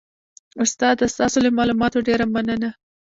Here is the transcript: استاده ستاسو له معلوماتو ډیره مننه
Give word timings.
استاده 0.63 1.05
ستاسو 1.15 1.37
له 1.45 1.49
معلوماتو 1.57 2.05
ډیره 2.07 2.25
مننه 2.33 2.69